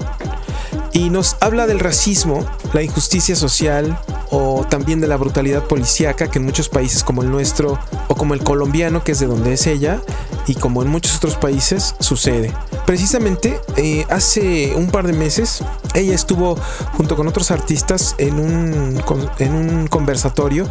Y 0.93 1.09
nos 1.09 1.37
habla 1.39 1.67
del 1.67 1.79
racismo, 1.79 2.45
la 2.73 2.81
injusticia 2.81 3.35
social 3.35 3.99
o 4.31 4.65
también 4.69 4.99
de 4.99 5.07
la 5.07 5.17
brutalidad 5.17 5.63
policíaca 5.63 6.29
que 6.29 6.39
en 6.39 6.45
muchos 6.45 6.69
países 6.69 7.03
como 7.03 7.23
el 7.23 7.31
nuestro 7.31 7.79
o 8.07 8.15
como 8.15 8.33
el 8.33 8.43
colombiano, 8.43 9.03
que 9.03 9.13
es 9.13 9.19
de 9.19 9.27
donde 9.27 9.53
es 9.53 9.67
ella, 9.67 10.01
y 10.47 10.55
como 10.55 10.81
en 10.81 10.89
muchos 10.89 11.15
otros 11.17 11.35
países 11.35 11.95
sucede. 11.99 12.53
Precisamente 12.85 13.59
eh, 13.77 14.05
hace 14.09 14.73
un 14.75 14.89
par 14.89 15.05
de 15.05 15.13
meses 15.13 15.63
ella 15.93 16.15
estuvo 16.15 16.57
junto 16.97 17.15
con 17.15 17.27
otros 17.27 17.51
artistas 17.51 18.15
en 18.17 18.39
un, 18.39 19.01
en 19.39 19.53
un 19.53 19.87
conversatorio 19.87 20.67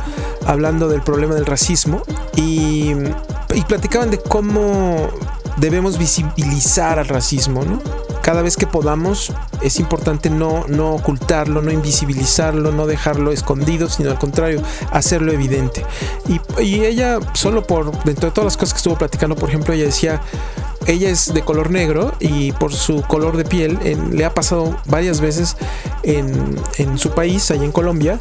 hablando 0.46 0.88
del 0.88 1.02
problema 1.02 1.34
del 1.34 1.46
racismo 1.46 2.02
y, 2.36 2.92
y 3.54 3.62
platicaban 3.66 4.10
de 4.10 4.18
cómo 4.18 5.08
debemos 5.58 5.98
visibilizar 5.98 6.98
al 6.98 7.08
racismo, 7.08 7.64
¿no? 7.64 7.80
Cada 8.28 8.42
vez 8.42 8.58
que 8.58 8.66
podamos 8.66 9.32
es 9.62 9.80
importante 9.80 10.28
no, 10.28 10.66
no 10.68 10.90
ocultarlo, 10.92 11.62
no 11.62 11.72
invisibilizarlo, 11.72 12.72
no 12.72 12.86
dejarlo 12.86 13.32
escondido, 13.32 13.88
sino 13.88 14.10
al 14.10 14.18
contrario, 14.18 14.60
hacerlo 14.92 15.32
evidente. 15.32 15.86
Y, 16.28 16.62
y 16.62 16.84
ella, 16.84 17.20
solo 17.32 17.62
por, 17.66 17.90
dentro 18.04 18.28
de 18.28 18.34
todas 18.34 18.44
las 18.44 18.56
cosas 18.58 18.74
que 18.74 18.76
estuvo 18.76 18.98
platicando, 18.98 19.34
por 19.34 19.48
ejemplo, 19.48 19.72
ella 19.72 19.86
decía, 19.86 20.20
ella 20.86 21.08
es 21.08 21.32
de 21.32 21.40
color 21.40 21.70
negro 21.70 22.12
y 22.20 22.52
por 22.52 22.74
su 22.74 23.00
color 23.00 23.34
de 23.38 23.46
piel 23.46 23.78
en- 23.82 24.14
le 24.14 24.26
ha 24.26 24.34
pasado 24.34 24.76
varias 24.84 25.22
veces 25.22 25.56
en, 26.02 26.54
en 26.76 26.98
su 26.98 27.12
país, 27.12 27.50
allá 27.50 27.64
en 27.64 27.72
Colombia, 27.72 28.20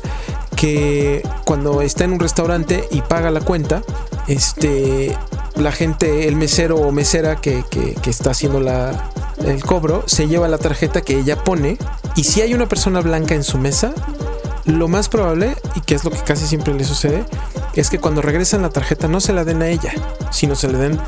que 0.56 1.22
cuando 1.44 1.82
está 1.82 2.06
en 2.06 2.14
un 2.14 2.20
restaurante 2.22 2.88
y 2.92 3.02
paga 3.02 3.30
la 3.30 3.42
cuenta, 3.42 3.84
este, 4.30 5.18
la 5.56 5.74
gente, 5.74 6.30
el 6.30 6.38
mesero 6.38 6.78
o 6.78 6.94
mesera 6.94 7.36
que, 7.42 7.66
que- 7.70 7.94
que 7.96 8.10
está 8.10 8.32
haciendo 8.32 8.62
la, 8.62 9.10
el 9.46 9.64
cobro, 9.64 10.04
se 10.08 10.28
lleva 10.28 10.48
la 10.48 10.58
tarjeta 10.58 11.02
que 11.02 11.18
ella 11.20 11.44
pone 11.44 11.78
y 12.16 12.24
si 12.24 12.42
hay 12.42 12.54
una 12.54 12.68
persona 12.68 13.02
blanca 13.02 13.36
en 13.36 13.44
su 13.44 13.58
mesa, 13.58 13.94
lo 14.66 14.88
más 14.88 15.08
probable, 15.08 15.56
y 15.76 15.82
que 15.82 15.96
es 15.96 16.04
lo 16.04 16.12
que 16.12 16.18
casi 16.18 16.46
siempre 16.46 16.74
le 16.74 16.84
sucede, 16.84 17.26
es 17.74 17.90
que 17.90 18.00
cuando 18.00 18.22
regresan 18.22 18.62
la 18.64 18.70
tarjeta 18.70 19.08
no 19.08 19.22
se 19.22 19.32
la 19.34 19.46
den 19.46 19.62
a 19.62 19.68
ella, 19.68 19.94
sino 20.32 20.56
se 20.56 20.68
la 20.68 20.78
den 20.78 21.00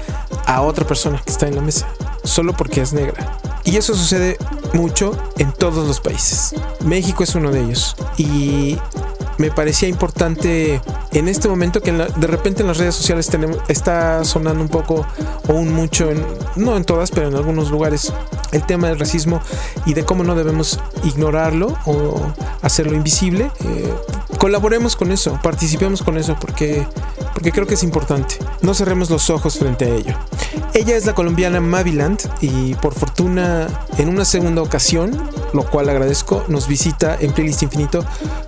a 0.45 0.61
otra 0.61 0.85
persona 0.87 1.21
que 1.23 1.31
está 1.31 1.47
en 1.47 1.55
la 1.55 1.61
mesa, 1.61 1.87
solo 2.23 2.53
porque 2.53 2.81
es 2.81 2.93
negra. 2.93 3.37
Y 3.65 3.75
eso 3.75 3.93
sucede 3.95 4.37
mucho 4.73 5.11
en 5.37 5.51
todos 5.51 5.87
los 5.87 5.99
países. 5.99 6.55
México 6.85 7.23
es 7.23 7.35
uno 7.35 7.51
de 7.51 7.61
ellos. 7.61 7.95
Y 8.17 8.77
me 9.37 9.51
parecía 9.51 9.89
importante 9.89 10.81
en 11.11 11.27
este 11.27 11.47
momento 11.49 11.81
que 11.81 11.91
de 11.91 12.27
repente 12.27 12.61
en 12.61 12.67
las 12.67 12.77
redes 12.77 12.95
sociales 12.95 13.29
está 13.67 14.23
sonando 14.23 14.61
un 14.63 14.69
poco 14.69 15.05
o 15.47 15.53
un 15.53 15.73
mucho, 15.73 16.09
en- 16.09 16.25
no 16.59 16.77
en 16.77 16.83
todas, 16.83 17.11
pero 17.11 17.27
en 17.27 17.35
algunos 17.35 17.71
lugares, 17.71 18.13
el 18.51 18.65
tema 18.65 18.87
del 18.87 18.99
racismo 18.99 19.41
y 19.85 19.93
de 19.93 20.05
cómo 20.05 20.23
no 20.23 20.35
debemos 20.35 20.79
ignorarlo 21.03 21.77
o 21.85 22.21
hacerlo 22.61 22.95
invisible. 22.95 23.51
Eh, 23.61 23.93
colaboremos 24.37 24.95
con 24.95 25.11
eso, 25.11 25.39
participemos 25.41 26.03
con 26.03 26.17
eso 26.17 26.35
porque, 26.39 26.87
porque 27.33 27.51
creo 27.51 27.67
que 27.67 27.75
es 27.75 27.83
importante. 27.83 28.35
No 28.61 28.73
cerremos 28.73 29.09
los 29.09 29.29
ojos 29.29 29.57
frente 29.57 29.85
a 29.85 29.89
ello. 29.89 30.15
Ella 30.73 30.95
es 30.95 31.05
la 31.05 31.15
colombiana 31.15 31.59
Maviland 31.59 32.19
y 32.41 32.75
por 32.75 32.93
fortuna 32.93 33.67
en 33.97 34.09
una 34.09 34.25
segunda 34.25 34.61
ocasión, 34.61 35.29
lo 35.53 35.63
cual 35.63 35.89
agradezco, 35.89 36.43
nos 36.47 36.67
visita 36.67 37.17
en 37.19 37.33
Playlist 37.33 37.63
Infinito 37.63 38.05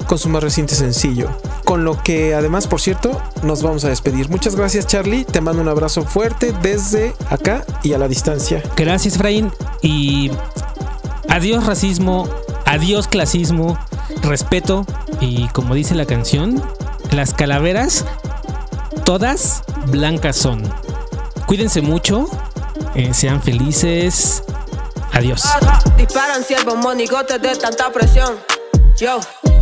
con 0.08 0.18
su 0.18 0.30
más 0.30 0.44
reciente 0.44 0.76
sencillo. 0.76 1.30
Con 1.72 1.86
lo 1.86 2.04
que 2.04 2.36
además, 2.36 2.68
por 2.68 2.82
cierto, 2.82 3.22
nos 3.44 3.64
vamos 3.64 3.86
a 3.86 3.88
despedir. 3.88 4.28
Muchas 4.28 4.58
gracias 4.58 4.88
Charlie, 4.88 5.24
te 5.24 5.40
mando 5.40 5.62
un 5.62 5.70
abrazo 5.70 6.04
fuerte 6.04 6.54
desde 6.62 7.16
acá 7.30 7.64
y 7.82 7.94
a 7.94 7.98
la 7.98 8.10
distancia. 8.10 8.62
Gracias, 8.76 9.16
Efraín. 9.16 9.54
Y 9.82 10.32
adiós 11.30 11.66
racismo, 11.66 12.28
adiós 12.66 13.08
clasismo, 13.08 13.80
respeto. 14.22 14.86
Y 15.22 15.48
como 15.54 15.74
dice 15.74 15.96
la 15.96 16.06
canción, 16.06 16.62
las 17.12 17.34
calaveras, 17.34 18.04
todas 19.06 19.64
blancas 19.88 20.36
son. 20.36 20.62
Cuídense 21.46 21.82
mucho, 21.82 22.28
eh, 22.96 23.14
sean 23.14 23.42
felices. 23.42 24.44
Adiós. 25.14 25.46
Disparan 25.96 26.44
siervos 26.44 26.76
monigotes 26.76 27.42
de 27.42 27.56
tanta 27.56 27.94
presión. 27.94 28.36
Yo, 28.98 29.22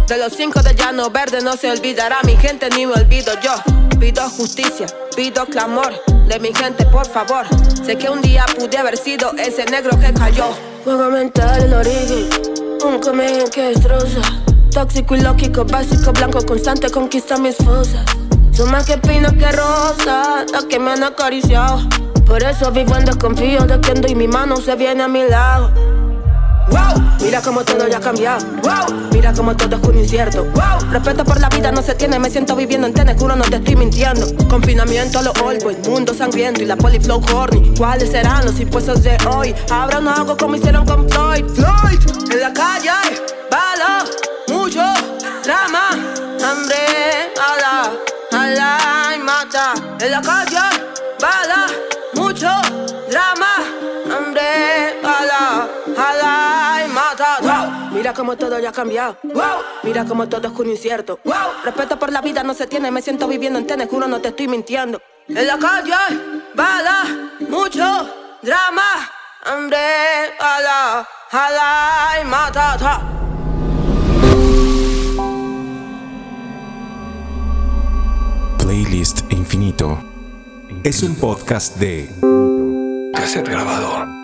de 0.10 0.18
los 0.18 0.34
cinco 0.34 0.64
de 0.64 0.74
llano 0.74 1.12
verde 1.12 1.40
no 1.44 1.56
se 1.56 1.70
olvidará 1.70 2.18
mi 2.26 2.36
gente 2.36 2.68
ni 2.76 2.88
me 2.88 2.94
olvido 2.94 3.32
yo. 3.44 3.54
Pido 4.00 4.28
justicia, 4.28 4.88
pido 5.16 5.46
clamor 5.46 5.94
de 6.28 6.40
mi 6.40 6.52
gente, 6.52 6.84
por 6.88 7.06
favor. 7.08 7.46
Sé 7.86 7.96
que 7.96 8.10
un 8.10 8.20
día 8.20 8.44
pude 8.58 8.76
haber 8.80 8.98
sido 8.98 9.32
ese 9.38 9.66
negro 9.66 9.92
que 10.00 10.12
cayó. 10.12 10.48
Juego 10.84 11.12
mental, 11.12 11.62
el 11.62 11.74
origen, 11.76 12.28
un 12.84 13.00
comedian 13.00 13.50
que 13.52 13.70
destroza. 13.70 14.22
Tóxico 14.72 15.16
y 15.16 15.22
lógico, 15.22 15.64
básico, 15.66 16.12
blanco, 16.12 16.44
constante, 16.44 16.90
conquista 16.90 17.38
mis 17.38 17.58
fosas. 17.58 18.04
Son 18.52 18.72
más 18.72 18.88
que 18.88 18.98
pinos 18.98 19.34
que 19.34 19.52
rosas, 19.52 20.52
las 20.52 20.66
que 20.66 20.80
me 20.80 20.90
han 20.90 21.04
acariciado. 21.04 21.88
Por 22.26 22.42
eso 22.42 22.72
vivo 22.72 22.96
en 22.96 23.06
desconfío 23.06 23.62
de 23.66 23.80
que 23.80 23.92
ando 23.92 24.08
y 24.08 24.16
mi 24.16 24.28
mano 24.28 24.58
se 24.58 24.76
viene 24.76 25.04
a 25.04 25.08
mi 25.08 25.28
lado. 25.28 25.99
Wow, 26.72 27.02
mira 27.22 27.42
cómo 27.42 27.64
todo 27.64 27.88
ya 27.88 27.98
ha 27.98 28.02
cambiado. 28.02 28.46
Wow, 28.64 29.10
mira 29.12 29.34
cómo 29.34 29.56
todo 29.56 29.76
es 29.76 29.88
un 29.88 29.98
incierto. 29.98 30.46
Wow, 30.46 30.92
respeto 30.92 31.24
por 31.24 31.40
la 31.40 31.50
vida 31.50 31.72
no 31.72 31.82
se 31.82 31.96
tiene, 31.96 32.20
me 32.20 32.30
siento 32.30 32.56
viviendo 32.56 32.88
en 32.88 32.94
tenes, 32.94 33.20
juro 33.20 33.36
no 33.36 33.44
te 33.46 33.58
estoy 33.58 33.76
mintiendo. 33.76 34.26
Confinamiento 34.48 35.20
a 35.20 35.22
lo 35.24 35.32
olvo, 35.44 35.70
el 35.70 35.80
mundo 35.90 36.14
sangriento 36.14 36.62
y 36.62 36.66
la 36.66 36.76
poliflow 36.76 37.22
horny. 37.34 37.74
¿Cuáles 37.78 38.12
serán 38.12 38.46
los 38.46 38.60
impuestos 38.60 39.04
de 39.04 39.18
hoy? 39.30 39.56
Ahora 39.72 40.00
no 40.00 40.12
hago 40.12 40.38
como 40.38 40.56
hicieron 40.56 40.86
con 40.86 41.10
Floyd. 41.10 41.46
Floyd, 41.56 42.00
en 42.32 42.40
la 42.40 42.54
calle 42.54 42.92
bala, 43.50 44.06
mucho 44.48 44.84
drama, 45.44 45.90
hambre, 46.44 47.34
ala, 47.40 47.92
ala 48.32 49.16
y 49.16 49.20
mata. 49.20 49.74
En 50.00 50.12
la 50.12 50.22
calle 50.22 50.60
bala, 51.20 51.68
Mira 58.10 58.18
cómo 58.18 58.38
todo 58.38 58.58
ya 58.58 58.70
ha 58.70 58.72
cambiado. 58.72 59.18
Wow. 59.22 59.62
Mira 59.84 60.04
cómo 60.04 60.28
todo 60.28 60.48
es 60.48 60.60
un 60.60 60.68
incierto. 60.68 61.20
Wow. 61.26 61.36
Respeto 61.64 62.00
por 62.00 62.12
la 62.12 62.22
vida 62.22 62.42
no 62.42 62.56
se 62.56 62.66
tiene, 62.66 62.90
me 62.90 63.04
siento 63.04 63.28
viviendo 63.28 63.60
en 63.60 63.68
tenes, 63.68 63.88
juro 63.88 64.08
no 64.08 64.20
te 64.20 64.30
estoy 64.30 64.48
mintiendo. 64.48 65.00
En 65.28 65.46
la 65.46 65.60
calle 65.60 65.94
bala, 66.56 67.04
mucho 67.48 68.10
drama, 68.42 69.12
hambre, 69.46 69.78
ala, 70.40 71.08
ala 71.30 72.20
y 72.20 72.26
mata. 72.26 73.00
Playlist 78.58 79.32
Infinito 79.32 80.00
es 80.84 81.04
un 81.04 81.16
podcast 81.16 81.78
de 81.78 82.10
cassette 83.14 83.50
grabador. 83.50 84.19